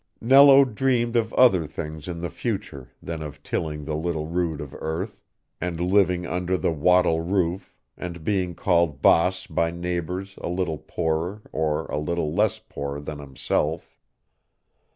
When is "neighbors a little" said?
9.69-10.79